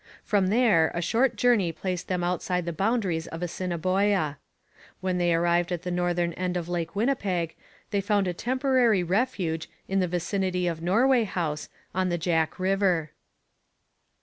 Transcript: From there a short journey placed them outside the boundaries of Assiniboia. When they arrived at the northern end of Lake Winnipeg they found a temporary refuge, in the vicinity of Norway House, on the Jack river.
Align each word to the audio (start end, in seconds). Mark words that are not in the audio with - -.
From 0.23 0.47
there 0.47 0.91
a 0.95 0.99
short 1.03 1.35
journey 1.35 1.71
placed 1.71 2.07
them 2.07 2.23
outside 2.23 2.65
the 2.65 2.73
boundaries 2.73 3.27
of 3.27 3.43
Assiniboia. 3.43 4.39
When 4.99 5.19
they 5.19 5.31
arrived 5.31 5.71
at 5.71 5.83
the 5.83 5.91
northern 5.91 6.33
end 6.33 6.57
of 6.57 6.67
Lake 6.67 6.95
Winnipeg 6.95 7.53
they 7.91 8.01
found 8.01 8.27
a 8.27 8.33
temporary 8.33 9.03
refuge, 9.03 9.69
in 9.87 9.99
the 9.99 10.07
vicinity 10.07 10.65
of 10.65 10.81
Norway 10.81 11.23
House, 11.25 11.69
on 11.93 12.09
the 12.09 12.17
Jack 12.17 12.57
river. 12.57 13.11